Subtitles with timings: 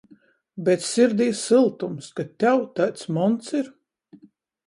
[0.69, 3.67] Bet sirdī syltums, ka tev taids monts ir?